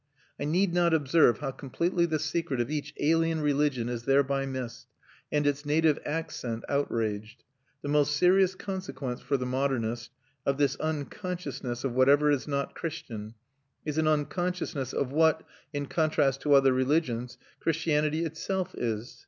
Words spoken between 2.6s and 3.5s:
each alien